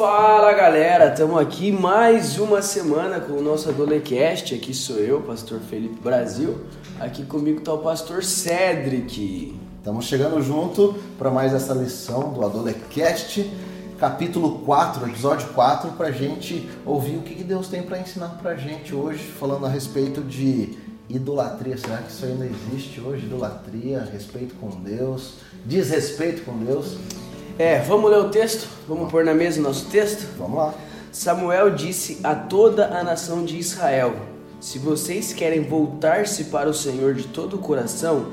Fala 0.00 0.54
galera, 0.54 1.10
estamos 1.10 1.38
aqui 1.38 1.70
mais 1.70 2.38
uma 2.38 2.62
semana 2.62 3.20
com 3.20 3.34
o 3.34 3.42
nosso 3.42 3.68
Adolecast. 3.68 4.54
Aqui 4.54 4.72
sou 4.72 4.96
eu, 4.96 5.20
Pastor 5.20 5.60
Felipe 5.60 6.00
Brasil. 6.00 6.64
Aqui 6.98 7.22
comigo 7.22 7.58
está 7.58 7.74
o 7.74 7.78
Pastor 7.80 8.24
Cedric. 8.24 9.54
Estamos 9.76 10.06
chegando 10.06 10.40
junto 10.42 10.94
para 11.18 11.30
mais 11.30 11.52
essa 11.52 11.74
lição 11.74 12.32
do 12.32 12.42
Adolecast, 12.42 13.52
capítulo 13.98 14.60
4, 14.60 15.06
episódio 15.06 15.48
4, 15.48 15.90
para 15.90 16.10
gente 16.10 16.66
ouvir 16.86 17.18
o 17.18 17.20
que 17.20 17.44
Deus 17.44 17.68
tem 17.68 17.82
para 17.82 17.98
ensinar 17.98 18.38
para 18.40 18.56
gente 18.56 18.94
hoje, 18.94 19.22
falando 19.22 19.66
a 19.66 19.68
respeito 19.68 20.22
de 20.22 20.78
idolatria. 21.10 21.76
Será 21.76 21.98
que 21.98 22.10
isso 22.10 22.24
ainda 22.24 22.46
existe 22.46 23.02
hoje? 23.02 23.26
Idolatria, 23.26 24.08
respeito 24.10 24.54
com 24.54 24.70
Deus, 24.80 25.34
desrespeito 25.66 26.40
com 26.46 26.56
Deus? 26.56 26.96
É, 27.60 27.78
vamos 27.78 28.10
ler 28.10 28.20
o 28.20 28.30
texto? 28.30 28.66
Vamos 28.88 29.10
pôr 29.10 29.22
na 29.22 29.34
mesa 29.34 29.60
o 29.60 29.62
nosso 29.62 29.84
texto? 29.90 30.26
Vamos 30.38 30.56
lá. 30.56 30.74
Samuel 31.12 31.68
disse 31.74 32.18
a 32.24 32.34
toda 32.34 32.86
a 32.86 33.04
nação 33.04 33.44
de 33.44 33.58
Israel: 33.58 34.16
Se 34.58 34.78
vocês 34.78 35.34
querem 35.34 35.64
voltar-se 35.64 36.44
para 36.44 36.70
o 36.70 36.72
Senhor 36.72 37.12
de 37.12 37.24
todo 37.24 37.56
o 37.56 37.58
coração, 37.58 38.28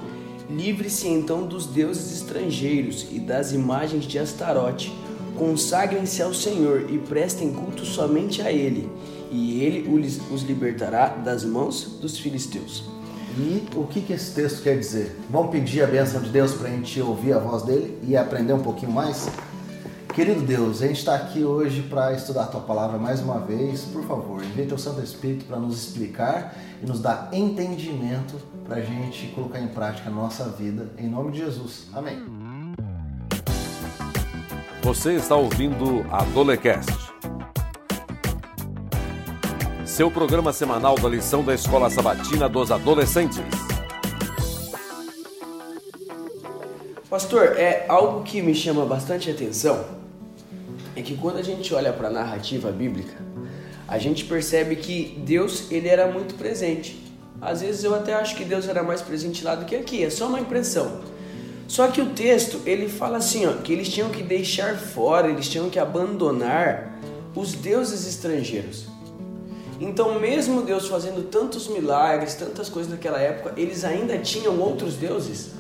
livre-se 0.50 1.10
então 1.10 1.46
dos 1.46 1.66
deuses 1.66 2.22
estrangeiros 2.22 3.06
e 3.12 3.20
das 3.20 3.52
imagens 3.52 4.06
de 4.06 4.18
Astarote. 4.18 4.96
Consagrem-se 5.38 6.24
ao 6.24 6.34
Senhor 6.34 6.86
e 6.90 6.98
prestem 6.98 7.52
culto 7.52 7.86
somente 7.86 8.42
a 8.42 8.50
Ele, 8.50 8.90
e 9.30 9.62
Ele 9.62 9.90
os 10.32 10.42
libertará 10.44 11.10
das 11.10 11.44
mãos 11.44 11.98
dos 12.00 12.18
filisteus. 12.18 12.97
E 13.40 13.68
o 13.76 13.86
que, 13.86 14.02
que 14.02 14.14
esse 14.14 14.34
texto 14.34 14.64
quer 14.64 14.80
dizer? 14.80 15.16
Vamos 15.30 15.52
pedir 15.52 15.84
a 15.84 15.86
bênção 15.86 16.20
de 16.20 16.32
Deus 16.32 16.56
para 16.56 16.70
a 16.70 16.72
gente 16.72 17.00
ouvir 17.00 17.34
a 17.34 17.38
voz 17.38 17.62
dele 17.62 17.96
e 18.02 18.18
aprender 18.18 18.52
um 18.52 18.64
pouquinho 18.64 18.92
mais? 18.92 19.30
Querido 20.12 20.42
Deus, 20.42 20.82
a 20.82 20.88
gente 20.88 20.98
está 20.98 21.14
aqui 21.14 21.44
hoje 21.44 21.84
para 21.84 22.14
estudar 22.14 22.46
a 22.46 22.48
tua 22.48 22.62
palavra 22.62 22.98
mais 22.98 23.22
uma 23.22 23.38
vez. 23.40 23.82
Por 23.82 24.04
favor, 24.08 24.44
envie 24.44 24.66
teu 24.66 24.80
Santo 24.80 25.04
Espírito 25.04 25.46
para 25.46 25.60
nos 25.60 25.78
explicar 25.78 26.58
e 26.82 26.88
nos 26.88 27.00
dar 27.00 27.30
entendimento 27.32 28.34
para 28.66 28.78
a 28.78 28.82
gente 28.82 29.28
colocar 29.36 29.60
em 29.60 29.68
prática 29.68 30.10
a 30.10 30.12
nossa 30.12 30.46
vida. 30.46 30.90
Em 30.98 31.08
nome 31.08 31.34
de 31.34 31.38
Jesus. 31.38 31.86
Amém. 31.94 32.18
Você 34.82 35.14
está 35.14 35.36
ouvindo 35.36 36.04
a 36.10 36.24
Dolecast 36.24 37.08
seu 39.98 40.12
programa 40.12 40.54
semanal 40.54 40.94
da 40.94 41.10
lição 41.10 41.44
da 41.44 41.56
Escola 41.56 41.90
Sabatina 41.90 42.48
dos 42.48 42.70
Adolescentes. 42.70 43.42
Pastor, 47.10 47.58
é 47.58 47.88
algo 47.90 48.22
que 48.22 48.40
me 48.40 48.54
chama 48.54 48.86
bastante 48.86 49.32
atenção 49.32 49.86
é 50.96 51.02
que 51.02 51.18
quando 51.18 51.38
a 51.38 51.42
gente 51.42 51.74
olha 51.74 51.92
para 51.92 52.10
a 52.10 52.12
narrativa 52.12 52.72
bíblica, 52.72 53.16
a 53.88 53.98
gente 53.98 54.26
percebe 54.26 54.76
que 54.76 55.20
Deus 55.26 55.72
ele 55.72 55.88
era 55.88 56.06
muito 56.06 56.36
presente. 56.36 57.04
Às 57.42 57.62
vezes 57.62 57.84
eu 57.84 57.96
até 57.96 58.14
acho 58.14 58.36
que 58.36 58.46
Deus 58.46 58.68
era 58.68 58.84
mais 58.84 59.02
presente 59.02 59.44
lá 59.44 59.56
do 59.56 59.66
que 59.66 59.76
aqui, 59.76 60.04
é 60.04 60.12
só 60.12 60.28
uma 60.28 60.40
impressão. 60.40 61.02
Só 61.68 61.88
que 61.88 62.02
o 62.02 62.10
texto 62.12 62.62
ele 62.68 62.88
fala 62.88 63.18
assim, 63.18 63.48
ó, 63.48 63.54
que 63.54 63.74
eles 63.74 63.90
tinham 63.90 64.12
que 64.12 64.22
deixar 64.22 64.76
fora, 64.76 65.28
eles 65.28 65.50
tinham 65.50 65.72
que 65.72 65.80
abandonar 65.80 67.00
os 67.34 67.54
deuses 67.54 68.08
estrangeiros. 68.08 68.96
Então, 69.80 70.20
mesmo 70.20 70.64
Deus 70.64 70.88
fazendo 70.88 71.30
tantos 71.30 71.68
milagres, 71.68 72.34
tantas 72.34 72.68
coisas 72.68 72.92
naquela 72.92 73.20
época, 73.20 73.54
eles 73.56 73.84
ainda 73.84 74.18
tinham 74.18 74.60
outros 74.60 74.96
deuses? 74.96 75.52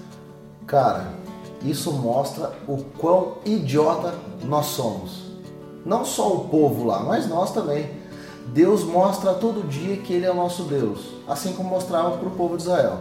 Cara, 0.65 1.13
isso 1.63 1.91
mostra 1.91 2.51
o 2.67 2.77
quão 2.97 3.37
idiota 3.45 4.15
nós 4.43 4.67
somos. 4.67 5.27
Não 5.85 6.03
só 6.03 6.33
o 6.33 6.49
povo 6.49 6.85
lá, 6.85 7.01
mas 7.03 7.27
nós 7.27 7.51
também. 7.51 7.89
Deus 8.47 8.83
mostra 8.83 9.33
todo 9.33 9.67
dia 9.67 9.97
que 9.97 10.13
Ele 10.13 10.25
é 10.25 10.31
o 10.31 10.35
nosso 10.35 10.63
Deus, 10.63 11.01
assim 11.27 11.53
como 11.53 11.69
mostrava 11.69 12.17
para 12.17 12.27
o 12.27 12.31
povo 12.31 12.57
de 12.57 12.63
Israel. 12.63 12.99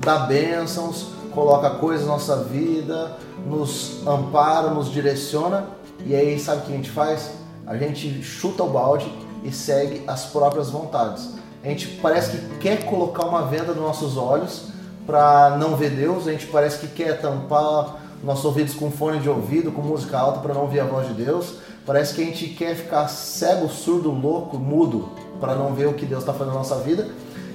Dá 0.00 0.20
bênçãos, 0.20 1.08
coloca 1.32 1.70
coisas 1.70 2.06
na 2.06 2.14
nossa 2.14 2.36
vida, 2.44 3.16
nos 3.46 4.06
ampara, 4.06 4.70
nos 4.70 4.90
direciona, 4.90 5.66
e 6.04 6.14
aí 6.14 6.38
sabe 6.38 6.62
o 6.62 6.64
que 6.66 6.72
a 6.72 6.76
gente 6.76 6.90
faz? 6.90 7.30
A 7.66 7.76
gente 7.76 8.22
chuta 8.22 8.62
o 8.62 8.70
balde 8.70 9.12
e 9.42 9.52
segue 9.52 10.02
as 10.06 10.26
próprias 10.26 10.70
vontades. 10.70 11.30
A 11.62 11.68
gente 11.68 11.88
parece 12.02 12.36
que 12.36 12.58
quer 12.58 12.84
colocar 12.84 13.26
uma 13.26 13.42
venda 13.42 13.72
nos 13.72 13.82
nossos 13.82 14.16
olhos 14.16 14.68
para 15.06 15.56
não 15.58 15.76
ver 15.76 15.90
Deus, 15.90 16.28
a 16.28 16.32
gente 16.32 16.46
parece 16.46 16.78
que 16.78 16.88
quer 16.88 17.20
tampar 17.20 17.96
nossos 18.22 18.44
ouvidos 18.44 18.74
com 18.74 18.90
fone 18.90 19.20
de 19.20 19.28
ouvido, 19.28 19.72
com 19.72 19.80
música 19.80 20.18
alta 20.18 20.40
para 20.40 20.54
não 20.54 20.62
ouvir 20.62 20.80
a 20.80 20.84
voz 20.84 21.08
de 21.08 21.14
Deus. 21.14 21.54
Parece 21.86 22.14
que 22.14 22.22
a 22.22 22.24
gente 22.24 22.48
quer 22.48 22.76
ficar 22.76 23.08
cego, 23.08 23.68
surdo, 23.68 24.10
louco, 24.10 24.58
mudo 24.58 25.08
para 25.40 25.54
não 25.54 25.72
ver 25.72 25.86
o 25.88 25.94
que 25.94 26.04
Deus 26.04 26.22
está 26.22 26.32
fazendo 26.32 26.52
na 26.52 26.58
nossa 26.58 26.76
vida 26.76 27.08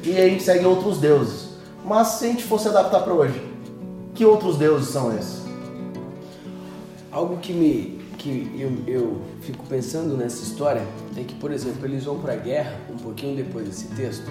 e 0.03 0.17
a 0.17 0.27
gente 0.27 0.43
segue 0.43 0.65
outros 0.65 0.97
deuses. 0.97 1.49
Mas 1.85 2.07
se 2.07 2.25
a 2.25 2.27
gente 2.29 2.43
fosse 2.43 2.67
adaptar 2.67 3.01
para 3.01 3.13
hoje, 3.13 3.41
que 4.15 4.25
outros 4.25 4.57
deuses 4.57 4.89
são 4.89 5.15
esses? 5.15 5.43
Algo 7.11 7.37
que 7.37 7.53
me 7.53 8.02
que 8.13 8.51
eu, 8.57 8.71
eu 8.87 9.21
fico 9.41 9.65
pensando 9.67 10.15
nessa 10.15 10.43
história 10.43 10.85
é 11.17 11.23
que, 11.23 11.35
por 11.35 11.51
exemplo, 11.51 11.85
eles 11.85 12.03
vão 12.03 12.19
para 12.19 12.33
a 12.33 12.37
guerra 12.37 12.77
um 12.89 12.97
pouquinho 12.97 13.35
depois 13.35 13.67
desse 13.67 13.87
texto 13.95 14.29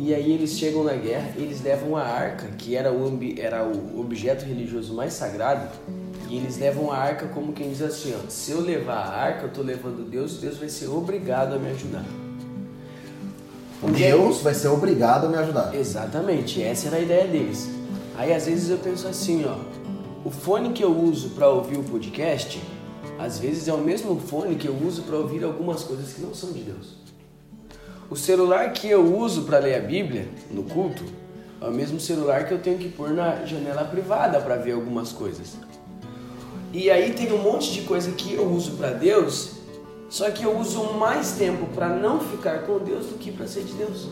e 0.00 0.14
aí 0.14 0.32
eles 0.32 0.52
chegam 0.52 0.84
na 0.84 0.92
guerra, 0.92 1.32
eles 1.36 1.60
levam 1.60 1.96
a 1.96 2.02
arca, 2.02 2.46
que 2.56 2.76
era 2.76 2.92
o, 2.92 3.18
era 3.36 3.64
o 3.66 4.00
objeto 4.00 4.44
religioso 4.44 4.94
mais 4.94 5.12
sagrado, 5.12 5.68
e 6.28 6.36
eles 6.36 6.56
levam 6.56 6.92
a 6.92 6.96
arca 6.96 7.26
como 7.26 7.52
quem 7.52 7.70
diz 7.70 7.82
assim, 7.82 8.14
ó, 8.14 8.30
se 8.30 8.52
eu 8.52 8.60
levar 8.60 8.98
a 8.98 9.08
arca, 9.08 9.42
eu 9.42 9.48
estou 9.48 9.64
levando 9.64 10.08
Deus, 10.08 10.36
Deus 10.36 10.56
vai 10.56 10.68
ser 10.68 10.86
obrigado 10.86 11.54
a 11.54 11.58
me 11.58 11.68
ajudar. 11.70 12.04
Deus 13.92 14.40
vai 14.40 14.54
ser 14.54 14.68
obrigado 14.68 15.26
a 15.26 15.28
me 15.28 15.36
ajudar. 15.36 15.74
Exatamente, 15.74 16.62
essa 16.62 16.86
era 16.86 16.98
a 16.98 17.00
ideia 17.00 17.26
deles. 17.26 17.68
Aí 18.16 18.32
às 18.32 18.46
vezes 18.46 18.70
eu 18.70 18.78
penso 18.78 19.08
assim, 19.08 19.44
ó, 19.46 19.56
o 20.24 20.30
fone 20.30 20.70
que 20.70 20.84
eu 20.84 20.96
uso 20.96 21.30
para 21.30 21.48
ouvir 21.48 21.76
o 21.76 21.82
podcast 21.82 22.62
às 23.18 23.38
vezes 23.38 23.68
é 23.68 23.72
o 23.72 23.78
mesmo 23.78 24.18
fone 24.20 24.56
que 24.56 24.66
eu 24.66 24.76
uso 24.86 25.02
para 25.02 25.16
ouvir 25.16 25.44
algumas 25.44 25.82
coisas 25.82 26.12
que 26.12 26.20
não 26.20 26.34
são 26.34 26.52
de 26.52 26.60
Deus. 26.60 26.96
O 28.10 28.16
celular 28.16 28.72
que 28.72 28.88
eu 28.88 29.16
uso 29.16 29.42
para 29.42 29.58
ler 29.58 29.74
a 29.74 29.80
Bíblia 29.80 30.28
no 30.50 30.62
culto 30.62 31.04
é 31.60 31.66
o 31.66 31.72
mesmo 31.72 32.00
celular 32.00 32.46
que 32.46 32.54
eu 32.54 32.58
tenho 32.58 32.78
que 32.78 32.88
pôr 32.88 33.10
na 33.10 33.44
janela 33.44 33.84
privada 33.84 34.40
para 34.40 34.56
ver 34.56 34.72
algumas 34.72 35.12
coisas. 35.12 35.56
E 36.72 36.90
aí 36.90 37.12
tem 37.12 37.32
um 37.32 37.42
monte 37.42 37.72
de 37.72 37.82
coisa 37.82 38.12
que 38.12 38.34
eu 38.34 38.46
uso 38.46 38.72
para 38.72 38.92
Deus, 38.92 39.52
só 40.08 40.30
que 40.30 40.44
eu 40.44 40.56
uso 40.56 40.94
mais 40.94 41.32
tempo 41.32 41.66
para 41.74 41.88
não 41.88 42.20
ficar 42.20 42.60
com 42.60 42.78
Deus 42.78 43.06
do 43.06 43.18
que 43.18 43.32
para 43.32 43.46
ser 43.46 43.64
de 43.64 43.72
Deus. 43.72 44.08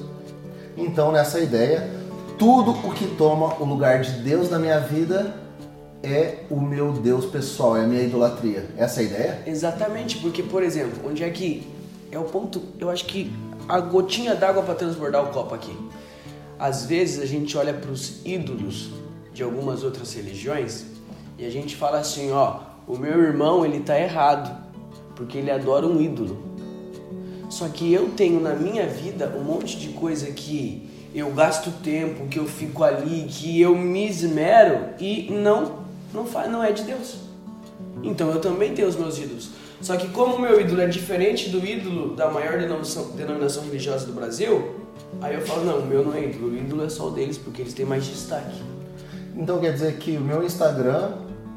Então, 0.77 1.13
nessa 1.13 1.41
ideia, 1.41 1.89
tudo 2.39 2.73
o 2.73 2.93
que 2.93 3.07
toma 3.17 3.55
o 3.61 3.65
lugar 3.65 4.03
de 4.03 4.13
Deus 4.23 4.51
na 4.51 4.59
minha 4.59 4.79
vida 4.79 5.35
é 6.06 6.44
o 6.49 6.61
meu 6.61 6.93
Deus 6.93 7.27
pessoal, 7.27 7.77
é 7.77 7.84
a 7.84 7.87
minha 7.87 8.03
idolatria. 8.03 8.67
Essa 8.77 9.00
é 9.00 9.03
a 9.03 9.06
ideia? 9.06 9.43
Exatamente, 9.47 10.19
porque, 10.19 10.43
por 10.43 10.62
exemplo, 10.62 11.09
onde 11.09 11.25
é 11.25 11.31
que 11.31 11.67
é 12.11 12.19
o 12.19 12.25
ponto, 12.25 12.62
eu 12.78 12.89
acho 12.89 13.05
que 13.06 13.33
a 13.69 13.81
gotinha 13.81 14.34
d'água 14.34 14.62
para 14.62 14.75
transbordar 14.75 15.25
o 15.25 15.33
copo 15.33 15.55
aqui. 15.55 15.77
Às 16.59 16.87
vezes 16.87 17.21
a 17.21 17.27
gente 17.27 17.56
olha 17.59 17.75
para 17.75 17.91
os 17.91 18.25
ídolos 18.25 18.91
de 19.34 19.43
algumas 19.43 19.83
outras 19.83 20.15
religiões 20.15 20.87
e 21.37 21.44
a 21.44 21.50
gente 21.50 21.77
fala 21.77 21.99
assim, 21.99 22.31
ó, 22.31 22.61
o 22.87 22.97
meu 22.97 23.21
irmão 23.21 23.65
ele 23.65 23.81
tá 23.81 23.99
errado, 23.99 24.56
porque 25.15 25.38
ele 25.38 25.50
adora 25.50 25.87
um 25.87 26.00
ídolo. 26.00 26.38
Só 27.50 27.69
que 27.69 27.93
eu 27.93 28.11
tenho 28.11 28.41
na 28.41 28.55
minha 28.55 28.87
vida 28.87 29.34
um 29.37 29.43
monte 29.43 29.77
de 29.78 29.88
coisa 29.88 30.27
que 30.31 30.88
eu 31.15 31.31
gasto 31.33 31.71
tempo, 31.83 32.28
que 32.28 32.38
eu 32.38 32.47
fico 32.47 32.84
ali, 32.84 33.27
que 33.28 33.61
eu 33.61 33.77
me 33.77 34.06
esmero 34.06 34.91
e 35.00 35.28
não 35.31 35.86
não, 36.16 36.27
faz, 36.27 36.50
não 36.50 36.62
é 36.62 36.72
de 36.72 36.82
Deus. 36.82 37.16
Então 38.03 38.31
eu 38.31 38.41
também 38.41 38.75
tenho 38.75 38.88
os 38.88 38.97
meus 38.97 39.19
ídolos. 39.19 39.50
Só 39.81 39.97
que 39.97 40.08
como 40.08 40.37
o 40.37 40.41
meu 40.41 40.61
ídolo 40.61 40.81
é 40.81 40.87
diferente 40.87 41.50
do 41.50 41.64
ídolo 41.64 42.17
da 42.17 42.31
maior 42.31 42.58
denominação, 42.58 43.11
denominação 43.11 43.62
religiosa 43.64 44.06
do 44.06 44.12
Brasil, 44.12 44.75
aí 45.20 45.35
eu 45.35 45.43
falo, 45.43 45.64
não, 45.64 45.79
o 45.81 45.87
meu 45.87 46.05
não 46.05 46.14
é 46.14 46.25
ídolo, 46.25 46.49
o 46.50 46.56
ídolo 46.56 46.85
é 46.85 46.88
só 46.88 47.08
o 47.08 47.11
deles, 47.11 47.37
porque 47.37 47.62
eles 47.62 47.75
têm 47.75 47.85
mais 47.85 48.05
destaque. 48.05 48.62
Então 49.37 49.58
quer 49.58 49.73
dizer 49.73 49.99
que 49.99 50.17
o 50.17 50.20
meu 50.20 50.43
Instagram 50.43 51.12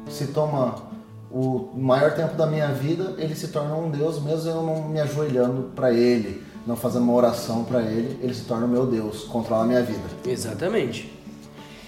se 0.08 0.28
toma 0.28 0.90
o 1.30 1.70
maior 1.74 2.14
tempo 2.14 2.34
da 2.34 2.46
minha 2.46 2.68
vida, 2.68 3.14
ele 3.16 3.34
se 3.34 3.48
torna 3.48 3.74
um 3.74 3.90
Deus, 3.90 4.22
mesmo 4.22 4.50
eu 4.50 4.62
não 4.62 4.88
me 4.88 5.00
ajoelhando 5.00 5.70
para 5.74 5.92
ele, 5.92 6.42
não 6.66 6.76
fazendo 6.76 7.04
uma 7.04 7.14
oração 7.14 7.64
para 7.64 7.82
ele, 7.82 8.18
ele 8.20 8.34
se 8.34 8.44
torna 8.44 8.66
o 8.66 8.68
meu 8.68 8.84
Deus, 8.84 9.24
controla 9.24 9.64
a 9.64 9.66
minha 9.66 9.82
vida. 9.82 10.02
Exatamente. 10.26 11.10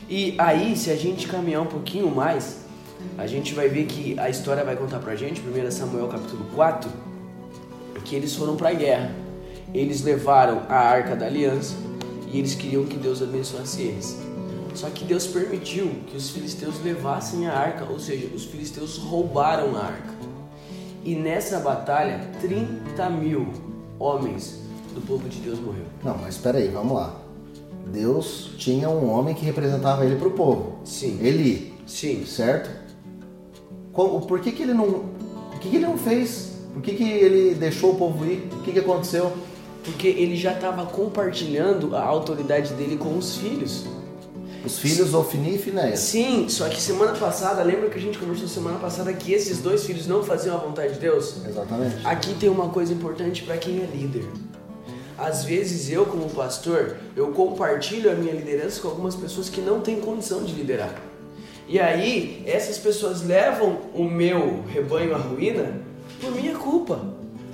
E 0.09 0.35
aí, 0.39 0.77
se 0.77 0.91
a 0.91 0.97
gente 0.97 1.27
caminhar 1.27 1.63
um 1.63 1.67
pouquinho 1.67 2.11
mais, 2.11 2.62
a 3.19 3.27
gente 3.27 3.55
vai 3.55 3.69
ver 3.69 3.87
que 3.87 4.19
a 4.19 4.29
história 4.29 4.65
vai 4.65 4.77
contar 4.77 4.99
pra 4.99 5.15
gente, 5.15 5.41
1 5.41 5.71
Samuel 5.71 6.09
capítulo 6.09 6.47
4, 6.55 6.91
que 8.05 8.17
eles 8.17 8.35
foram 8.35 8.57
pra 8.57 8.73
guerra. 8.73 9.11
Eles 9.73 10.03
levaram 10.03 10.63
a 10.69 10.77
arca 10.77 11.17
da 11.17 11.27
aliança 11.27 11.75
e 12.31 12.39
eles 12.39 12.55
queriam 12.55 12.85
que 12.85 12.97
Deus 12.97 13.23
abençoasse 13.23 13.83
eles. 13.83 14.19
Só 14.75 14.89
que 14.89 15.05
Deus 15.05 15.27
permitiu 15.27 15.91
que 16.07 16.17
os 16.17 16.31
filisteus 16.31 16.83
levassem 16.83 17.47
a 17.47 17.53
arca, 17.53 17.85
ou 17.85 17.99
seja, 17.99 18.27
os 18.35 18.45
filisteus 18.45 18.97
roubaram 18.99 19.77
a 19.77 19.85
arca. 19.85 20.13
E 21.05 21.15
nessa 21.15 21.59
batalha, 21.59 22.21
30 22.41 23.11
mil 23.11 23.49
homens 23.99 24.61
do 24.95 25.01
povo 25.01 25.29
de 25.29 25.39
Deus 25.41 25.59
morreu. 25.59 25.85
Não, 26.03 26.17
mas 26.17 26.37
espera 26.37 26.59
aí, 26.59 26.69
vamos 26.69 26.95
lá. 26.95 27.17
Deus 27.87 28.53
tinha 28.57 28.89
um 28.89 29.11
homem 29.11 29.35
que 29.35 29.45
representava 29.45 30.05
ele 30.05 30.17
para 30.17 30.29
o 30.29 30.33
povo. 30.33 30.79
Sim. 30.85 31.19
Eli. 31.21 31.75
Sim. 31.87 32.25
Certo? 32.25 32.71
Por 33.93 34.41
que, 34.41 34.53
que 34.53 34.63
ele 34.63 34.75
não. 34.75 34.87
O 34.87 35.59
que, 35.61 35.69
que 35.69 35.77
ele 35.77 35.87
não 35.87 35.99
fez? 35.99 36.53
Por 36.73 36.83
que, 36.83 36.95
que 36.95 37.05
ele 37.05 37.55
deixou 37.55 37.93
o 37.93 37.95
povo 37.97 38.25
ir? 38.25 38.49
O 38.53 38.63
que, 38.63 38.73
que 38.73 38.79
aconteceu? 38.79 39.33
Porque 39.85 40.09
ele 40.09 40.37
já 40.37 40.53
estava 40.53 40.87
compartilhando 40.87 41.95
a 41.95 42.03
autoridade 42.03 42.73
dele 42.75 42.97
com 42.97 43.17
os 43.19 43.37
filhos. 43.37 43.85
Os 44.65 44.79
filhos 44.79 45.13
Ofni 45.13 45.57
e 45.57 45.59
Finéias. 45.59 45.99
Sim, 45.99 46.49
só 46.49 46.69
que 46.69 46.81
semana 46.81 47.13
passada, 47.13 47.63
lembra 47.65 47.91
que 47.91 47.99
a 47.99 48.01
gente 48.01 48.17
conversou 48.17 48.47
semana 48.47 48.79
passada 48.79 49.13
que 49.13 49.33
esses 49.33 49.59
dois 49.59 49.85
filhos 49.85 50.07
não 50.07 50.23
faziam 50.23 50.57
a 50.57 50.59
vontade 50.59 50.95
de 50.95 51.01
Deus? 51.01 51.45
Exatamente. 51.45 52.07
Aqui 52.07 52.33
tem 52.35 52.49
uma 52.49 52.69
coisa 52.69 52.93
importante 52.93 53.43
para 53.43 53.57
quem 53.57 53.81
é 53.81 53.87
líder. 53.87 54.25
Às 55.19 55.45
vezes 55.45 55.91
eu, 55.91 56.07
como 56.07 56.31
pastor, 56.31 56.97
eu 57.17 57.33
compartilho 57.33 58.11
a 58.11 58.15
minha 58.15 58.33
liderança 58.33 58.81
com 58.81 58.89
algumas 58.89 59.17
pessoas 59.17 59.49
que 59.49 59.61
não 59.61 59.81
têm 59.81 60.01
condição 60.01 60.45
de 60.45 60.55
liderar. 60.55 60.95
E 61.73 61.81
aí, 61.81 62.43
essas 62.47 62.77
pessoas 62.77 63.23
levam 63.23 63.79
o 63.95 64.05
meu 64.05 64.63
rebanho 64.69 65.15
à 65.15 65.17
ruína 65.17 65.73
por 66.21 66.31
minha 66.31 66.55
culpa. 66.55 67.01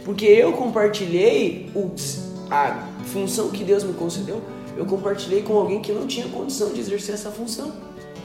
Porque 0.05 0.25
eu 0.27 0.55
compartilhei 0.55 1.71
o- 1.73 1.93
a 2.51 2.85
função 3.05 3.51
que 3.51 3.63
Deus 3.63 3.85
me 3.85 3.93
concedeu, 3.93 4.43
eu 4.77 4.85
compartilhei 4.87 5.43
com 5.43 5.57
alguém 5.57 5.81
que 5.81 5.93
não 5.93 6.05
tinha 6.09 6.27
condição 6.27 6.73
de 6.73 6.81
exercer 6.81 7.15
essa 7.15 7.31
função. 7.31 7.71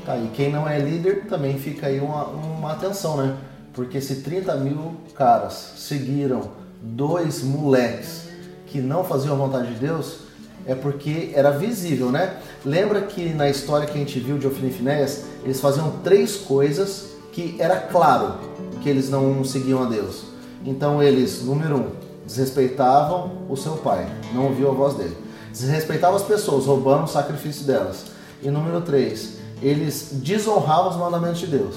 Tá, 0.03 0.17
e 0.17 0.29
quem 0.33 0.51
não 0.51 0.67
é 0.67 0.79
líder 0.79 1.27
também 1.27 1.59
fica 1.59 1.85
aí 1.85 1.99
uma, 1.99 2.25
uma 2.25 2.71
atenção, 2.71 3.15
né? 3.17 3.37
Porque 3.71 4.01
se 4.01 4.23
30 4.23 4.55
mil 4.55 4.95
caras 5.13 5.73
seguiram 5.77 6.49
dois 6.81 7.43
moleques 7.43 8.29
que 8.65 8.79
não 8.81 9.03
faziam 9.03 9.35
a 9.35 9.37
vontade 9.37 9.75
de 9.75 9.79
Deus, 9.79 10.21
é 10.65 10.75
porque 10.75 11.31
era 11.33 11.51
visível, 11.51 12.09
né? 12.11 12.37
Lembra 12.65 13.01
que 13.01 13.33
na 13.33 13.49
história 13.49 13.87
que 13.87 13.93
a 13.93 13.97
gente 13.97 14.19
viu 14.19 14.37
de 14.37 14.47
Ofni 14.47 14.71
Finéias, 14.71 15.25
eles 15.43 15.59
faziam 15.59 15.91
três 16.03 16.37
coisas 16.37 17.09
que 17.31 17.55
era 17.59 17.77
claro 17.77 18.35
que 18.81 18.89
eles 18.89 19.09
não 19.09 19.43
seguiam 19.43 19.83
a 19.83 19.85
Deus. 19.85 20.23
Então 20.65 21.01
eles, 21.01 21.43
número 21.43 21.77
um, 21.77 21.87
desrespeitavam 22.25 23.31
o 23.49 23.57
seu 23.57 23.73
pai, 23.73 24.07
não 24.33 24.47
ouviam 24.47 24.71
a 24.71 24.73
voz 24.73 24.93
dele. 24.93 25.17
Desrespeitavam 25.51 26.15
as 26.15 26.23
pessoas, 26.23 26.65
roubando 26.65 27.03
o 27.03 27.07
sacrifício 27.07 27.65
delas. 27.65 28.05
E 28.41 28.49
número 28.49 28.81
três, 28.81 29.37
eles 29.61 30.09
desonravam 30.13 30.91
os 30.91 30.97
mandamentos 30.97 31.39
de 31.39 31.47
Deus. 31.47 31.75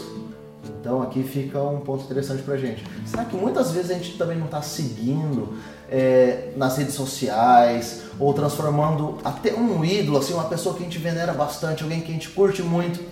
Então 0.87 1.03
aqui 1.03 1.25
fica 1.25 1.61
um 1.61 1.81
ponto 1.81 2.05
interessante 2.05 2.45
pra 2.45 2.57
gente. 2.57 2.85
Será 3.05 3.25
que 3.25 3.35
muitas 3.35 3.73
vezes 3.73 3.91
a 3.91 3.95
gente 3.95 4.17
também 4.17 4.39
não 4.39 4.47
está 4.47 4.63
seguindo 4.63 5.55
é, 5.91 6.53
nas 6.57 6.77
redes 6.79 6.95
sociais 6.95 8.03
ou 8.21 8.33
transformando 8.33 9.19
até 9.25 9.53
um 9.53 9.85
ídolo, 9.85 10.19
assim, 10.19 10.33
uma 10.33 10.45
pessoa 10.45 10.77
que 10.77 10.83
a 10.83 10.85
gente 10.85 10.99
venera 10.99 11.33
bastante, 11.33 11.83
alguém 11.83 12.01
que 12.01 12.13
a 12.13 12.15
gente 12.15 12.29
curte 12.29 12.63
muito? 12.63 13.03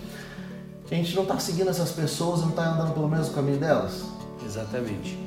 A 0.88 0.94
gente 0.94 1.16
não 1.16 1.24
está 1.24 1.36
seguindo 1.40 1.68
essas 1.68 1.90
pessoas 1.90 2.38
e 2.38 2.42
não 2.42 2.50
está 2.50 2.64
andando 2.64 2.94
pelo 2.94 3.08
mesmo 3.08 3.34
caminho 3.34 3.58
delas? 3.58 4.04
Exatamente. 4.46 5.18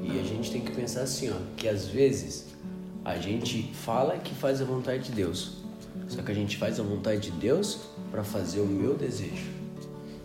E 0.00 0.20
a 0.20 0.22
gente 0.22 0.52
tem 0.52 0.60
que 0.60 0.70
pensar 0.70 1.00
assim, 1.00 1.30
ó, 1.30 1.34
que 1.56 1.66
às 1.66 1.86
vezes 1.86 2.46
a 3.04 3.16
gente 3.16 3.72
fala 3.74 4.18
que 4.18 4.36
faz 4.36 4.62
a 4.62 4.64
vontade 4.64 5.02
de 5.02 5.10
Deus, 5.10 5.64
só 6.06 6.22
que 6.22 6.30
a 6.30 6.34
gente 6.34 6.58
faz 6.58 6.78
a 6.78 6.82
vontade 6.84 7.22
de 7.22 7.32
Deus 7.32 7.80
para 8.12 8.22
fazer 8.22 8.60
o 8.60 8.66
meu 8.66 8.94
desejo. 8.94 9.58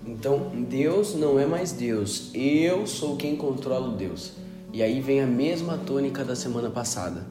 Então, 0.05 0.51
Deus 0.69 1.15
não 1.15 1.39
é 1.39 1.45
mais 1.45 1.71
Deus, 1.71 2.29
eu 2.33 2.85
sou 2.85 3.15
quem 3.15 3.35
controla 3.35 3.95
Deus. 3.95 4.33
E 4.73 4.81
aí 4.81 4.99
vem 4.99 5.21
a 5.21 5.27
mesma 5.27 5.77
tônica 5.77 6.25
da 6.25 6.35
semana 6.35 6.69
passada, 6.69 7.25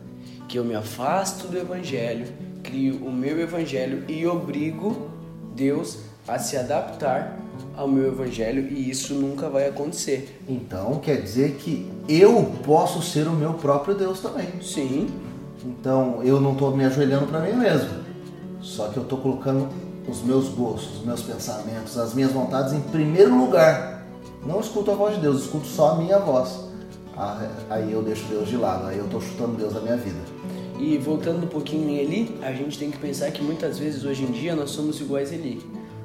que 0.48 0.58
eu 0.58 0.64
me 0.64 0.74
afasto 0.74 1.48
do 1.48 1.58
evangelho, 1.58 2.26
crio 2.62 3.04
o 3.04 3.12
meu 3.12 3.40
evangelho 3.40 4.04
e 4.08 4.26
obrigo 4.26 5.10
Deus 5.54 5.98
a 6.26 6.38
se 6.38 6.56
adaptar 6.56 7.38
ao 7.76 7.88
meu 7.88 8.06
evangelho 8.08 8.68
e 8.70 8.88
isso 8.88 9.14
nunca 9.14 9.48
vai 9.50 9.68
acontecer. 9.68 10.40
Então 10.48 10.98
quer 11.00 11.20
dizer 11.20 11.56
que 11.56 11.90
eu 12.08 12.52
posso 12.64 13.02
ser 13.02 13.26
o 13.26 13.32
meu 13.32 13.54
próprio 13.54 13.94
Deus 13.94 14.20
também. 14.20 14.48
Sim, 14.62 15.08
Então 15.64 16.22
eu 16.22 16.40
não 16.40 16.52
estou 16.52 16.76
me 16.76 16.84
ajoelhando 16.84 17.26
para 17.26 17.40
mim 17.40 17.54
mesmo, 17.54 17.90
só 18.60 18.88
que 18.88 18.96
eu 18.96 19.02
estou 19.02 19.18
colocando 19.18 19.68
os 20.08 20.22
meus 20.22 20.48
gostos, 20.48 20.98
os 20.98 21.04
meus 21.04 21.22
pensamentos, 21.22 21.96
as 21.98 22.14
minhas 22.14 22.32
vontades 22.32 22.72
em 22.72 22.80
primeiro 22.80 23.36
lugar. 23.36 24.06
Não 24.44 24.60
escuto 24.60 24.90
a 24.90 24.94
voz 24.94 25.14
de 25.14 25.20
Deus, 25.20 25.42
escuto 25.42 25.66
só 25.66 25.92
a 25.92 25.96
minha 25.96 26.18
voz. 26.18 26.60
Ah, 27.16 27.48
Aí 27.70 27.92
eu 27.92 28.02
deixo 28.02 28.24
Deus 28.26 28.48
de 28.48 28.56
lado, 28.56 28.86
aí 28.86 28.98
eu 28.98 29.04
estou 29.04 29.20
chutando 29.20 29.56
Deus 29.56 29.72
da 29.72 29.80
minha 29.80 29.96
vida. 29.96 30.18
E 30.78 30.98
voltando 30.98 31.44
um 31.44 31.48
pouquinho 31.48 31.88
em 31.88 31.98
Eli, 31.98 32.38
a 32.42 32.52
gente 32.52 32.78
tem 32.78 32.90
que 32.90 32.98
pensar 32.98 33.30
que 33.30 33.42
muitas 33.42 33.78
vezes 33.78 34.04
hoje 34.04 34.24
em 34.24 34.32
dia 34.32 34.56
nós 34.56 34.70
somos 34.70 35.00
iguais 35.00 35.30
a 35.30 35.34
Eli. 35.34 35.64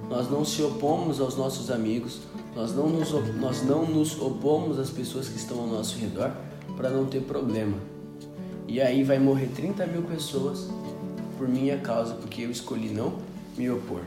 Nós 0.10 0.30
não 0.30 0.46
se 0.46 0.62
opomos 0.62 1.20
aos 1.20 1.36
nossos 1.36 1.72
amigos, 1.72 2.20
nós 2.56 2.74
não 2.76 2.88
nos, 2.88 3.12
nós 3.40 3.64
não 3.64 3.86
nos 3.86 4.20
opomos 4.22 4.80
às 4.80 4.90
pessoas 4.90 5.28
que 5.28 5.38
estão 5.38 5.60
ao 5.60 5.68
nosso 5.68 5.98
redor 5.98 6.32
para 6.76 6.90
não 6.90 7.06
ter 7.06 7.22
problema. 7.22 7.78
E 8.68 8.80
aí 8.80 9.04
vai 9.04 9.18
morrer 9.18 9.48
30 9.48 9.86
mil 9.88 10.04
pessoas 10.04 10.68
por 11.38 11.48
minha 11.48 11.78
causa, 11.78 12.14
porque 12.16 12.44
eu 12.44 12.52
escolhi 12.52 12.90
não 12.90 13.14
me 13.58 13.70
opor. 13.70 14.02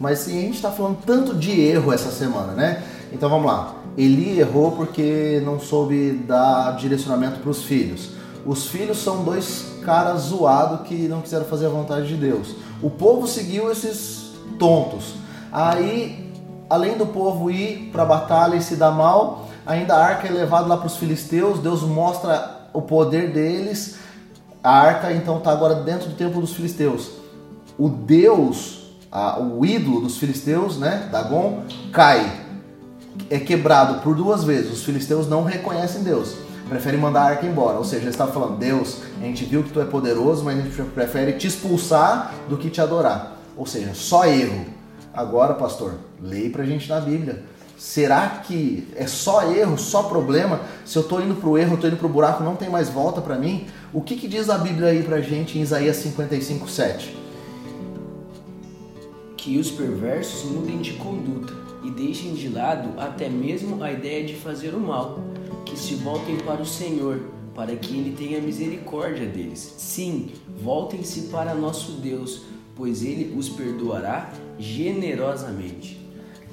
Mas 0.00 0.20
sim, 0.20 0.38
a 0.38 0.40
gente 0.42 0.56
está 0.56 0.70
falando 0.70 0.98
tanto 1.04 1.34
de 1.34 1.60
erro 1.60 1.92
essa 1.92 2.10
semana, 2.10 2.52
né? 2.52 2.82
Então 3.12 3.28
vamos 3.28 3.46
lá. 3.46 3.76
Eli 3.96 4.40
errou 4.40 4.72
porque 4.72 5.40
não 5.44 5.60
soube 5.60 6.12
dar 6.26 6.76
direcionamento 6.76 7.40
para 7.40 7.50
os 7.50 7.62
filhos. 7.62 8.10
Os 8.44 8.66
filhos 8.66 8.98
são 8.98 9.22
dois 9.22 9.76
caras 9.84 10.22
zoados 10.22 10.86
que 10.86 11.08
não 11.08 11.20
quiseram 11.20 11.44
fazer 11.44 11.66
a 11.66 11.70
vontade 11.70 12.08
de 12.08 12.16
Deus. 12.16 12.54
O 12.82 12.90
povo 12.90 13.26
seguiu 13.26 13.70
esses 13.70 14.32
tontos. 14.58 15.14
Aí, 15.52 16.32
além 16.68 16.98
do 16.98 17.06
povo 17.06 17.50
ir 17.50 17.90
para 17.92 18.02
a 18.02 18.06
batalha 18.06 18.56
e 18.56 18.62
se 18.62 18.76
dar 18.76 18.90
mal, 18.90 19.48
ainda 19.64 19.94
a 19.94 20.04
arca 20.04 20.26
é 20.26 20.30
levada 20.30 20.66
lá 20.66 20.76
para 20.76 20.88
os 20.88 20.96
filisteus. 20.96 21.60
Deus 21.60 21.82
mostra 21.82 22.68
o 22.72 22.82
poder 22.82 23.32
deles. 23.32 23.96
A 24.62 24.78
arca 24.78 25.12
então 25.12 25.38
está 25.38 25.52
agora 25.52 25.76
dentro 25.76 26.08
do 26.08 26.16
templo 26.16 26.40
dos 26.40 26.52
filisteus. 26.52 27.10
O 27.78 27.88
Deus, 27.88 28.83
a- 29.14 29.40
o 29.40 29.64
ídolo 29.64 30.00
dos 30.00 30.18
filisteus, 30.18 30.76
né, 30.78 31.08
Dagon, 31.10 31.62
cai. 31.92 32.42
É 33.30 33.38
quebrado 33.38 34.00
por 34.02 34.14
duas 34.16 34.42
vezes. 34.42 34.72
Os 34.72 34.82
filisteus 34.82 35.28
não 35.28 35.44
reconhecem 35.44 36.02
Deus. 36.02 36.34
Preferem 36.68 36.98
mandar 36.98 37.20
a 37.20 37.26
arca 37.26 37.46
embora. 37.46 37.78
Ou 37.78 37.84
seja, 37.84 38.02
eles 38.02 38.14
estavam 38.14 38.34
falando, 38.34 38.58
Deus, 38.58 38.98
a 39.20 39.24
gente 39.24 39.44
viu 39.44 39.62
que 39.62 39.70
tu 39.70 39.80
é 39.80 39.84
poderoso, 39.84 40.42
mas 40.44 40.58
a 40.58 40.62
gente 40.62 40.82
prefere 40.90 41.34
te 41.34 41.46
expulsar 41.46 42.34
do 42.48 42.56
que 42.56 42.68
te 42.68 42.80
adorar. 42.80 43.36
Ou 43.56 43.64
seja, 43.66 43.92
só 43.94 44.24
erro. 44.26 44.66
Agora, 45.12 45.54
pastor, 45.54 45.94
leia 46.20 46.50
pra 46.50 46.64
gente 46.64 46.88
na 46.88 47.00
Bíblia. 47.00 47.44
Será 47.78 48.42
que 48.44 48.88
é 48.96 49.06
só 49.06 49.42
erro, 49.52 49.78
só 49.78 50.04
problema? 50.04 50.60
Se 50.84 50.96
eu 50.96 51.02
tô 51.04 51.20
indo 51.20 51.34
pro 51.36 51.56
erro, 51.56 51.74
eu 51.74 51.78
tô 51.78 51.86
indo 51.86 51.96
pro 51.96 52.08
buraco, 52.08 52.42
não 52.42 52.56
tem 52.56 52.68
mais 52.68 52.88
volta 52.88 53.20
pra 53.20 53.36
mim? 53.36 53.66
O 53.92 54.00
que, 54.00 54.16
que 54.16 54.26
diz 54.26 54.48
a 54.50 54.58
Bíblia 54.58 54.88
aí 54.88 55.02
pra 55.04 55.20
gente 55.20 55.56
em 55.58 55.62
Isaías 55.62 55.96
55, 55.98 56.68
7? 56.68 57.16
Que 59.44 59.58
os 59.58 59.70
perversos 59.70 60.50
mudem 60.50 60.78
de 60.78 60.94
conduta 60.94 61.52
e 61.82 61.90
deixem 61.90 62.32
de 62.32 62.48
lado 62.48 62.98
até 62.98 63.28
mesmo 63.28 63.84
a 63.84 63.92
ideia 63.92 64.24
de 64.24 64.34
fazer 64.34 64.70
o 64.70 64.80
mal, 64.80 65.20
que 65.66 65.78
se 65.78 65.96
voltem 65.96 66.38
para 66.38 66.62
o 66.62 66.66
Senhor, 66.66 67.20
para 67.54 67.76
que 67.76 67.94
Ele 67.94 68.16
tenha 68.16 68.40
misericórdia 68.40 69.26
deles. 69.26 69.74
Sim, 69.76 70.30
voltem-se 70.62 71.24
para 71.24 71.54
nosso 71.54 71.92
Deus, 71.92 72.40
pois 72.74 73.02
Ele 73.02 73.36
os 73.38 73.50
perdoará 73.50 74.32
generosamente. 74.58 76.00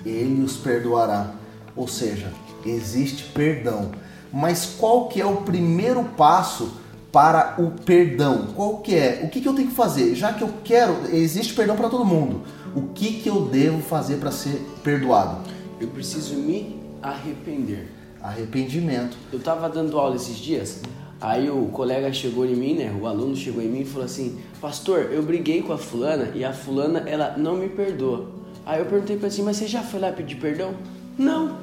ele 0.06 0.44
os 0.44 0.58
perdoará. 0.58 1.34
Ou 1.78 1.88
seja, 1.88 2.30
existe 2.66 3.24
perdão. 3.34 3.92
Mas 4.34 4.66
qual 4.66 5.08
que 5.08 5.22
é 5.22 5.26
o 5.26 5.38
primeiro 5.38 6.04
passo 6.18 6.74
para 7.10 7.56
o 7.58 7.72
perdão? 7.72 8.48
Qual 8.54 8.80
que 8.80 8.94
é? 8.96 9.22
O 9.24 9.30
que, 9.30 9.40
que 9.40 9.48
eu 9.48 9.54
tenho 9.54 9.70
que 9.70 9.76
fazer? 9.76 10.14
Já 10.14 10.34
que 10.34 10.42
eu 10.42 10.54
quero, 10.62 10.94
existe 11.16 11.54
perdão 11.54 11.78
para 11.78 11.88
todo 11.88 12.04
mundo. 12.04 12.42
O 12.74 12.84
que, 12.94 13.22
que 13.22 13.28
eu 13.28 13.42
devo 13.42 13.82
fazer 13.82 14.18
para 14.18 14.32
ser 14.32 14.62
perdoado? 14.82 15.40
Eu 15.80 15.90
preciso 15.90 16.36
me 16.36 16.80
arrepender. 17.02 17.90
Arrependimento. 18.22 19.18
Eu 19.34 19.40
tava 19.40 19.68
dando 19.68 19.98
aula 20.00 20.16
esses 20.16 20.38
dias, 20.38 20.82
aí 21.20 21.50
o 21.50 21.66
colega 21.66 22.14
chegou 22.14 22.46
em 22.46 22.56
mim, 22.56 22.76
né? 22.76 22.96
O 23.02 23.08
aluno 23.08 23.36
chegou 23.36 23.62
em 23.62 23.68
mim 23.68 23.82
e 23.82 23.86
falou 23.86 24.06
assim: 24.06 24.40
Pastor, 24.62 25.10
eu 25.12 25.22
briguei 25.22 25.62
com 25.62 25.74
a 25.74 25.78
fulana 25.78 26.32
e 26.34 26.46
a 26.46 26.54
fulana 26.54 27.00
ela 27.08 27.36
não 27.38 27.58
me 27.58 27.68
perdoa. 27.68 28.28
Aí 28.66 28.80
eu 28.80 28.86
perguntei 28.86 29.18
pra 29.18 29.26
ele 29.26 29.34
assim: 29.34 29.44
Mas 29.44 29.58
você 29.58 29.68
já 29.68 29.82
foi 29.82 30.00
lá 30.00 30.12
pedir 30.12 30.36
perdão? 30.36 30.74
Não. 31.18 31.58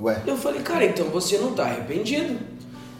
Ué, 0.00 0.22
Eu 0.26 0.36
falei: 0.36 0.62
Cara, 0.62 0.84
então 0.86 1.06
você 1.10 1.38
não 1.38 1.52
tá 1.52 1.64
arrependido? 1.64 2.36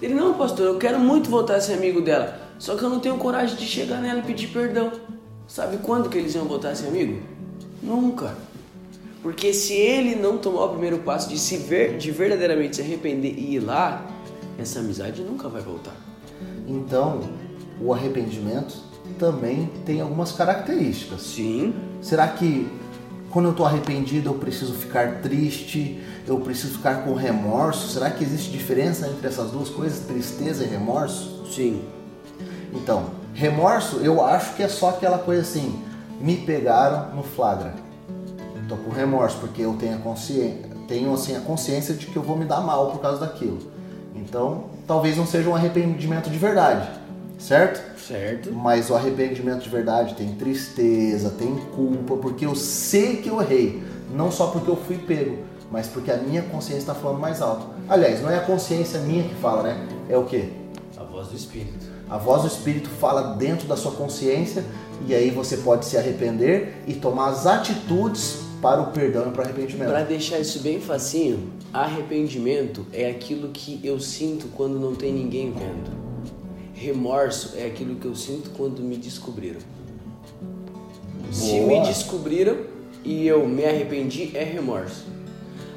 Ele: 0.01 0.15
Não, 0.15 0.35
pastor, 0.35 0.67
eu 0.67 0.79
quero 0.79 1.01
muito 1.01 1.29
voltar 1.29 1.57
a 1.57 1.61
ser 1.61 1.73
amigo 1.73 2.03
dela, 2.03 2.39
só 2.59 2.77
que 2.77 2.85
eu 2.85 2.91
não 2.91 3.01
tenho 3.01 3.17
coragem 3.17 3.57
de 3.57 3.67
chegar 3.67 4.01
nela 4.01 4.21
e 4.21 4.23
pedir 4.23 4.49
perdão. 4.49 4.93
Sabe 5.51 5.79
quando 5.79 6.09
que 6.09 6.17
eles 6.17 6.37
iam 6.37 6.45
voltar 6.45 6.71
a 6.71 6.75
ser 6.77 6.87
amigo? 6.87 7.21
Nunca. 7.83 8.37
Porque 9.21 9.53
se 9.53 9.73
ele 9.73 10.15
não 10.15 10.39
tomar 10.39 10.67
o 10.67 10.69
primeiro 10.69 10.99
passo 10.99 11.29
de 11.29 11.37
se 11.37 11.57
ver, 11.57 11.99
de 11.99 12.13
verdadeiramente 12.13 12.77
se 12.77 12.83
arrepender 12.83 13.35
e 13.37 13.57
ir 13.57 13.59
lá, 13.59 14.07
essa 14.57 14.79
amizade 14.79 15.23
nunca 15.23 15.49
vai 15.49 15.61
voltar. 15.61 15.97
Então, 16.69 17.23
o 17.81 17.93
arrependimento 17.93 18.77
também 19.19 19.69
tem 19.85 20.01
algumas 20.01 20.31
características. 20.31 21.21
Sim. 21.21 21.75
Será 22.01 22.29
que 22.29 22.71
quando 23.33 23.47
eu 23.47 23.51
estou 23.51 23.67
arrependido 23.67 24.31
eu 24.31 24.35
preciso 24.35 24.73
ficar 24.75 25.21
triste? 25.21 26.01
Eu 26.29 26.39
preciso 26.39 26.75
ficar 26.75 27.03
com 27.03 27.13
remorso? 27.13 27.89
Será 27.89 28.09
que 28.09 28.23
existe 28.23 28.53
diferença 28.53 29.09
entre 29.09 29.27
essas 29.27 29.51
duas 29.51 29.69
coisas, 29.69 29.99
tristeza 30.07 30.63
e 30.63 30.69
remorso? 30.69 31.45
Sim. 31.53 31.83
Então, 32.73 33.19
remorso 33.35 33.99
eu 33.99 34.25
acho 34.25 34.55
que 34.55 34.63
é 34.63 34.69
só 34.69 34.91
aquela 34.91 35.19
coisa 35.19 35.43
assim, 35.43 35.83
me 36.21 36.37
pegaram 36.37 37.15
no 37.15 37.23
flagra. 37.23 37.75
Estou 38.63 38.79
com 38.79 38.91
remorso 38.91 39.39
porque 39.39 39.63
eu 39.63 39.75
tenho 39.75 39.97
a 39.97 39.99
consciência, 39.99 40.69
tenho 40.87 41.13
assim 41.13 41.37
a 41.37 41.41
consciência 41.41 41.95
de 41.95 42.07
que 42.07 42.17
eu 42.17 42.23
vou 42.23 42.37
me 42.37 42.45
dar 42.45 42.61
mal 42.61 42.91
por 42.93 43.01
causa 43.01 43.21
daquilo. 43.21 43.59
Então, 44.15 44.65
talvez 44.87 45.17
não 45.17 45.27
seja 45.27 45.49
um 45.49 45.55
arrependimento 45.55 46.31
de 46.31 46.39
verdade, 46.39 46.89
certo? 47.39 47.99
Certo. 47.99 48.53
Mas 48.53 48.91
o 48.91 48.95
arrependimento 48.95 49.63
de 49.63 49.69
verdade 49.69 50.15
tem 50.15 50.35
tristeza, 50.35 51.31
tem 51.31 51.55
culpa, 51.75 52.17
porque 52.17 52.45
eu 52.45 52.55
sei 52.55 53.17
que 53.17 53.29
eu 53.29 53.41
errei. 53.41 53.83
Não 54.13 54.31
só 54.31 54.49
porque 54.49 54.69
eu 54.69 54.77
fui 54.77 54.99
pego, 54.99 55.39
mas 55.71 55.87
porque 55.87 56.11
a 56.11 56.17
minha 56.17 56.43
consciência 56.43 56.81
está 56.81 56.95
falando 56.95 57.21
mais 57.21 57.41
alto. 57.41 57.67
Aliás, 57.89 58.21
não 58.21 58.31
é 58.31 58.39
a 58.39 58.41
consciência 58.41 59.01
minha 59.01 59.23
que 59.23 59.35
fala, 59.37 59.63
né? 59.63 59.89
É 60.09 60.17
o 60.17 60.25
quê? 60.25 60.51
A 60.97 61.05
voz 61.05 61.29
do 61.29 61.37
Espírito. 61.37 61.87
A 62.11 62.19
voz 62.19 62.43
do 62.43 62.49
Espírito 62.49 62.89
fala 62.89 63.37
dentro 63.37 63.69
da 63.69 63.77
sua 63.77 63.93
consciência 63.93 64.65
e 65.07 65.15
aí 65.15 65.31
você 65.31 65.59
pode 65.59 65.87
se 65.87 65.97
arrepender 65.97 66.83
e 66.89 66.95
tomar 66.95 67.29
as 67.29 67.47
atitudes 67.47 68.41
para 68.61 68.83
o 68.83 68.87
perdão 68.91 69.29
e 69.29 69.31
para 69.31 69.43
o 69.43 69.45
arrependimento. 69.45 69.89
Para 69.89 70.03
deixar 70.03 70.41
isso 70.41 70.59
bem 70.59 70.81
facinho, 70.81 71.53
arrependimento 71.73 72.85
é 72.93 73.09
aquilo 73.09 73.51
que 73.51 73.81
eu 73.85 74.01
sinto 74.01 74.49
quando 74.57 74.79
não 74.81 74.93
tem 74.93 75.13
ninguém 75.13 75.53
vendo. 75.53 75.93
Remorso 76.75 77.53
é 77.57 77.67
aquilo 77.67 77.95
que 77.95 78.07
eu 78.07 78.17
sinto 78.17 78.51
quando 78.51 78.83
me 78.83 78.97
descobriram. 78.97 79.61
Se 81.31 81.61
me 81.61 81.81
descobriram 81.83 82.57
e 83.05 83.25
eu 83.29 83.47
me 83.47 83.65
arrependi, 83.65 84.33
é 84.35 84.43
remorso. 84.43 85.05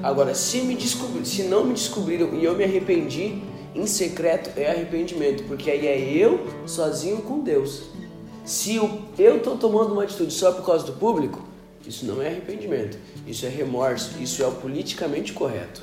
Agora, 0.01 0.33
se 0.33 0.61
me 0.61 0.75
descobri, 0.75 1.23
se 1.25 1.43
não 1.43 1.63
me 1.63 1.73
descobriram 1.73 2.33
e 2.33 2.43
eu 2.43 2.55
me 2.55 2.63
arrependi, 2.63 3.41
em 3.75 3.87
secreto 3.87 4.51
é 4.59 4.69
arrependimento, 4.69 5.43
porque 5.45 5.69
aí 5.69 5.87
é 5.87 5.99
eu 5.99 6.47
sozinho 6.67 7.17
com 7.21 7.39
Deus. 7.39 7.83
Se 8.45 8.75
eu, 8.75 9.39
tô 9.41 9.55
tomando 9.55 9.93
uma 9.93 10.03
atitude 10.03 10.33
só 10.33 10.51
por 10.51 10.65
causa 10.65 10.85
do 10.85 10.93
público, 10.93 11.41
isso 11.87 12.05
não 12.05 12.21
é 12.21 12.27
arrependimento, 12.27 12.97
isso 13.25 13.45
é 13.45 13.49
remorso, 13.49 14.21
isso 14.21 14.43
é 14.43 14.47
o 14.47 14.51
politicamente 14.51 15.33
correto. 15.33 15.81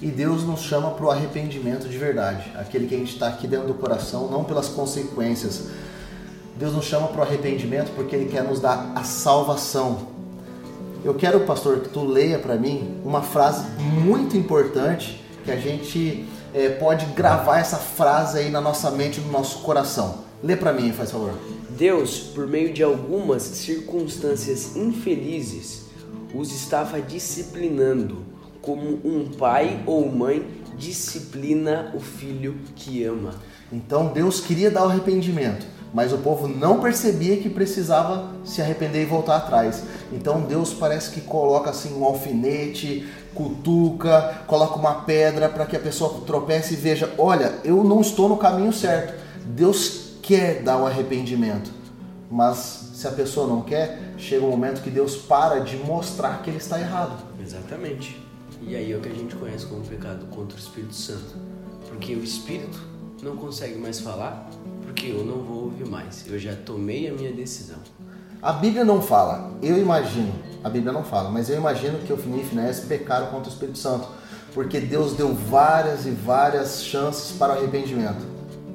E 0.00 0.06
Deus 0.06 0.42
nos 0.42 0.62
chama 0.62 0.90
para 0.92 1.04
o 1.04 1.10
arrependimento 1.10 1.88
de 1.88 1.96
verdade, 1.96 2.50
aquele 2.56 2.86
que 2.86 2.94
a 2.94 2.98
gente 2.98 3.12
está 3.12 3.28
aqui 3.28 3.46
dentro 3.46 3.68
do 3.68 3.74
coração, 3.74 4.28
não 4.28 4.42
pelas 4.42 4.68
consequências. 4.68 5.68
Deus 6.56 6.72
nos 6.72 6.86
chama 6.86 7.08
para 7.08 7.20
o 7.20 7.22
arrependimento 7.22 7.92
porque 7.94 8.16
Ele 8.16 8.30
quer 8.30 8.42
nos 8.42 8.58
dar 8.58 8.92
a 8.94 9.04
salvação. 9.04 10.08
Eu 11.04 11.14
quero, 11.14 11.40
pastor, 11.40 11.80
que 11.80 11.88
tu 11.88 12.04
leia 12.04 12.38
para 12.38 12.56
mim 12.56 13.00
uma 13.04 13.22
frase 13.22 13.64
muito 13.78 14.36
importante 14.36 15.22
que 15.44 15.50
a 15.50 15.56
gente 15.56 16.26
é, 16.54 16.68
pode 16.70 17.06
gravar 17.06 17.58
essa 17.58 17.76
frase 17.76 18.38
aí 18.38 18.50
na 18.50 18.60
nossa 18.60 18.90
mente, 18.90 19.20
no 19.20 19.30
nosso 19.30 19.60
coração. 19.60 20.18
Lê 20.42 20.56
para 20.56 20.72
mim, 20.72 20.92
faz 20.92 21.10
favor. 21.10 21.32
Deus, 21.70 22.18
por 22.18 22.46
meio 22.46 22.72
de 22.72 22.82
algumas 22.82 23.42
circunstâncias 23.42 24.76
infelizes, 24.76 25.86
os 26.34 26.52
estava 26.52 27.00
disciplinando, 27.00 28.24
como 28.60 29.00
um 29.04 29.30
pai 29.38 29.82
ou 29.86 30.10
mãe 30.10 30.46
disciplina 30.76 31.92
o 31.94 32.00
filho 32.00 32.56
que 32.74 33.04
ama. 33.04 33.34
Então 33.72 34.08
Deus 34.08 34.40
queria 34.40 34.70
dar 34.70 34.84
o 34.84 34.88
arrependimento, 34.88 35.66
mas 35.94 36.12
o 36.12 36.18
povo 36.18 36.46
não 36.48 36.80
percebia 36.80 37.36
que 37.36 37.48
precisava 37.48 38.30
se 38.44 38.60
arrepender 38.60 39.02
e 39.02 39.06
voltar 39.06 39.36
atrás. 39.36 39.82
Então 40.12 40.42
Deus 40.42 40.72
parece 40.72 41.10
que 41.10 41.20
coloca 41.20 41.70
assim 41.70 41.94
um 41.94 42.04
alfinete, 42.04 43.06
cutuca, 43.34 44.42
coloca 44.46 44.78
uma 44.78 45.02
pedra 45.02 45.48
para 45.48 45.66
que 45.66 45.76
a 45.76 45.80
pessoa 45.80 46.22
tropece 46.26 46.74
e 46.74 46.76
veja: 46.76 47.12
olha, 47.18 47.58
eu 47.64 47.82
não 47.84 48.00
estou 48.00 48.28
no 48.28 48.36
caminho 48.36 48.72
certo. 48.72 49.14
Deus 49.44 50.14
quer 50.22 50.62
dar 50.62 50.78
o 50.78 50.86
arrependimento, 50.86 51.70
mas 52.30 52.90
se 52.94 53.06
a 53.08 53.10
pessoa 53.10 53.46
não 53.46 53.62
quer, 53.62 54.14
chega 54.16 54.44
um 54.44 54.50
momento 54.50 54.82
que 54.82 54.90
Deus 54.90 55.16
para 55.16 55.58
de 55.60 55.76
mostrar 55.76 56.42
que 56.42 56.50
ele 56.50 56.58
está 56.58 56.78
errado. 56.78 57.22
Exatamente. 57.40 58.20
E 58.62 58.76
aí 58.76 58.92
é 58.92 58.96
o 58.96 59.00
que 59.00 59.08
a 59.08 59.14
gente 59.14 59.34
conhece 59.34 59.66
como 59.66 59.82
pecado 59.82 60.26
contra 60.26 60.56
o 60.56 60.60
Espírito 60.60 60.94
Santo. 60.94 61.36
Porque 61.88 62.14
o 62.14 62.22
Espírito 62.22 62.80
não 63.22 63.36
consegue 63.36 63.76
mais 63.78 64.00
falar, 64.00 64.48
porque 64.82 65.06
eu 65.06 65.24
não 65.24 65.38
vou 65.42 65.64
ouvir 65.64 65.86
mais. 65.86 66.24
Eu 66.28 66.38
já 66.38 66.54
tomei 66.54 67.08
a 67.08 67.12
minha 67.12 67.32
decisão. 67.32 67.78
A 68.42 68.52
Bíblia 68.52 68.84
não 68.84 69.00
fala, 69.00 69.52
eu 69.62 69.78
imagino, 69.78 70.32
a 70.64 70.68
Bíblia 70.68 70.92
não 70.92 71.04
fala, 71.04 71.30
mas 71.30 71.48
eu 71.48 71.56
imagino 71.56 72.00
que 72.00 72.12
Ofni 72.12 72.40
e 72.40 72.44
Finés 72.44 72.80
pecaram 72.80 73.26
contra 73.26 73.48
o 73.48 73.52
Espírito 73.52 73.78
Santo, 73.78 74.08
porque 74.52 74.80
Deus 74.80 75.12
deu 75.12 75.32
várias 75.32 76.06
e 76.06 76.10
várias 76.10 76.82
chances 76.82 77.36
para 77.36 77.54
o 77.54 77.56
arrependimento. 77.56 78.26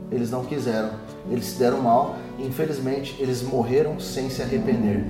Eles 0.09 0.31
não 0.31 0.45
quiseram, 0.45 0.91
eles 1.29 1.47
se 1.47 1.59
deram 1.59 1.81
mal 1.81 2.15
e 2.39 2.47
infelizmente 2.47 3.17
eles 3.19 3.41
morreram 3.41 3.99
sem 3.99 4.29
se 4.29 4.41
arrepender. 4.41 5.05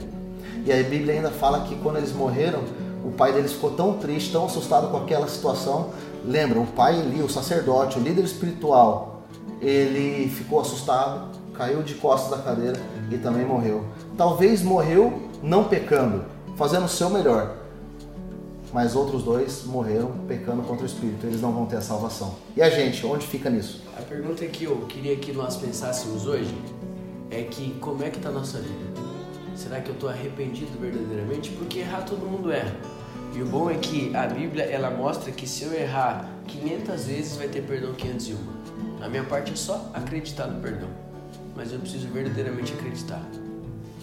E 0.65 0.73
a 0.73 0.81
Bíblia 0.81 1.13
ainda 1.13 1.29
fala 1.29 1.61
que 1.67 1.75
quando 1.75 1.97
eles 1.97 2.11
morreram, 2.11 2.63
o 3.05 3.11
pai 3.11 3.33
deles 3.33 3.53
ficou 3.53 3.69
tão 3.73 3.93
triste, 3.99 4.31
tão 4.31 4.47
assustado 4.47 4.89
com 4.89 4.97
aquela 4.97 5.27
situação. 5.27 5.91
Lembra, 6.25 6.59
o 6.59 6.65
pai 6.65 6.99
ali, 6.99 7.21
o 7.21 7.29
sacerdote, 7.29 7.99
o 7.99 8.01
líder 8.01 8.23
espiritual, 8.23 9.21
ele 9.61 10.27
ficou 10.29 10.59
assustado, 10.61 11.27
caiu 11.53 11.83
de 11.83 11.93
costas 11.93 12.31
da 12.31 12.43
cadeira 12.43 12.79
e 13.11 13.17
também 13.17 13.45
morreu. 13.45 13.85
Talvez 14.17 14.61
morreu 14.61 15.29
não 15.41 15.65
pecando, 15.65 16.25
fazendo 16.55 16.85
o 16.85 16.89
seu 16.89 17.09
melhor. 17.09 17.55
Mas 18.73 18.95
outros 18.95 19.23
dois 19.23 19.63
morreram 19.65 20.11
pecando 20.27 20.61
contra 20.63 20.83
o 20.83 20.85
Espírito. 20.85 21.25
Eles 21.25 21.41
não 21.41 21.51
vão 21.51 21.65
ter 21.65 21.77
a 21.77 21.81
salvação. 21.81 22.35
E 22.55 22.61
a 22.61 22.69
gente, 22.69 23.05
onde 23.05 23.25
fica 23.25 23.49
nisso? 23.49 23.81
A 23.97 24.01
pergunta 24.01 24.45
que 24.45 24.65
eu 24.65 24.77
queria 24.87 25.15
que 25.15 25.31
nós 25.31 25.55
pensássemos 25.55 26.27
hoje 26.27 26.53
é 27.31 27.43
que 27.43 27.71
como 27.79 28.03
é 28.03 28.09
que 28.09 28.17
está 28.17 28.29
a 28.29 28.31
nossa 28.31 28.59
vida? 28.59 29.07
Será 29.55 29.79
que 29.79 29.89
eu 29.89 29.93
estou 29.93 30.09
arrependido 30.09 30.77
verdadeiramente? 30.79 31.51
Porque 31.51 31.79
errar 31.79 32.01
todo 32.01 32.19
mundo 32.19 32.51
erra. 32.51 32.75
E 33.33 33.41
o 33.41 33.45
bom 33.45 33.69
é 33.69 33.75
que 33.75 34.15
a 34.15 34.27
Bíblia 34.27 34.65
ela 34.65 34.89
mostra 34.91 35.31
que 35.31 35.47
se 35.47 35.63
eu 35.63 35.73
errar 35.73 36.29
500 36.47 37.05
vezes 37.05 37.37
vai 37.37 37.47
ter 37.47 37.61
perdão 37.61 37.93
501. 37.93 39.03
A 39.03 39.09
minha 39.09 39.23
parte 39.23 39.53
é 39.53 39.55
só 39.55 39.89
acreditar 39.93 40.47
no 40.47 40.61
perdão. 40.61 41.06
Mas 41.57 41.73
eu 41.73 41.79
preciso 41.79 42.07
verdadeiramente 42.09 42.71
acreditar. 42.71 43.27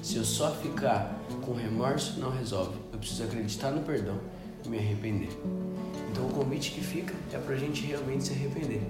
Se 0.03 0.17
eu 0.17 0.25
só 0.25 0.51
ficar 0.51 1.17
com 1.41 1.55
remorso, 1.55 2.19
não 2.19 2.31
resolve. 2.31 2.77
Eu 2.93 2.99
preciso 2.99 3.23
acreditar 3.23 3.71
no 3.71 3.81
perdão 3.83 4.19
e 4.65 4.69
me 4.69 4.77
arrepender. 4.77 5.29
Então 6.11 6.27
o 6.27 6.31
convite 6.31 6.73
que 6.73 6.81
fica 6.81 7.15
é 7.33 7.39
para 7.39 7.55
a 7.55 7.57
gente 7.57 7.87
realmente 7.87 8.25
se 8.25 8.33
arrepender. 8.33 8.83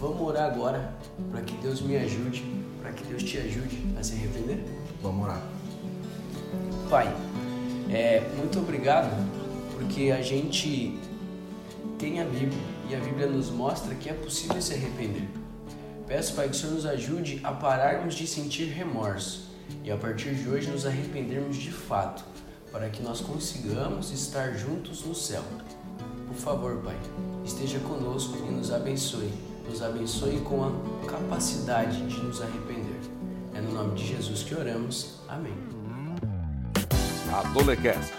Vamos 0.00 0.20
orar 0.20 0.52
agora 0.52 0.92
para 1.30 1.40
que 1.42 1.54
Deus 1.58 1.80
me 1.82 1.96
ajude, 1.96 2.44
para 2.82 2.90
que 2.92 3.04
Deus 3.04 3.22
te 3.22 3.38
ajude 3.38 3.78
a 3.96 4.02
se 4.02 4.14
arrepender? 4.14 4.64
Vamos 5.00 5.26
orar. 5.26 5.42
Pai, 6.90 7.14
é, 7.90 8.28
muito 8.36 8.58
obrigado 8.58 9.08
porque 9.70 10.10
a 10.10 10.20
gente 10.20 10.98
tem 11.96 12.20
a 12.20 12.24
Bíblia 12.24 12.58
e 12.90 12.96
a 12.96 12.98
Bíblia 12.98 13.28
nos 13.28 13.50
mostra 13.50 13.94
que 13.94 14.10
é 14.10 14.14
possível 14.14 14.60
se 14.60 14.74
arrepender. 14.74 15.43
Peço, 16.06 16.34
Pai, 16.34 16.48
que 16.48 16.54
o 16.54 16.58
Senhor 16.58 16.74
nos 16.74 16.84
ajude 16.84 17.40
a 17.42 17.50
pararmos 17.50 18.14
de 18.14 18.26
sentir 18.26 18.66
remorso 18.66 19.48
e 19.82 19.90
a 19.90 19.96
partir 19.96 20.34
de 20.34 20.48
hoje 20.48 20.70
nos 20.70 20.84
arrependermos 20.84 21.56
de 21.56 21.72
fato, 21.72 22.24
para 22.70 22.90
que 22.90 23.02
nós 23.02 23.20
consigamos 23.20 24.10
estar 24.10 24.52
juntos 24.52 25.04
no 25.04 25.14
céu. 25.14 25.42
Por 26.26 26.36
favor, 26.36 26.76
Pai, 26.82 26.96
esteja 27.44 27.78
conosco 27.80 28.36
e 28.46 28.50
nos 28.50 28.70
abençoe. 28.70 29.32
Nos 29.66 29.82
abençoe 29.82 30.40
com 30.40 30.62
a 30.64 31.06
capacidade 31.10 32.06
de 32.06 32.22
nos 32.22 32.42
arrepender. 32.42 33.00
É 33.54 33.60
no 33.60 33.72
nome 33.72 33.94
de 33.94 34.06
Jesus 34.06 34.42
que 34.42 34.54
oramos. 34.54 35.20
Amém. 35.26 35.54
Adolecast, 37.32 38.12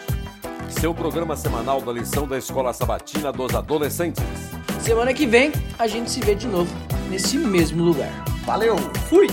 seu 0.70 0.94
programa 0.94 1.36
semanal 1.36 1.82
da 1.82 1.92
lição 1.92 2.28
da 2.28 2.38
Escola 2.38 2.74
Sabatina 2.74 3.32
dos 3.32 3.54
Adolescentes. 3.54 4.24
Semana 4.82 5.14
que 5.14 5.28
vem 5.28 5.52
a 5.78 5.88
gente 5.88 6.10
se 6.10 6.20
vê 6.20 6.34
de 6.34 6.48
novo 6.48 6.85
nesse 7.10 7.38
mesmo 7.38 7.84
lugar. 7.84 8.12
Valeu! 8.46 8.78
Fui! 9.10 9.28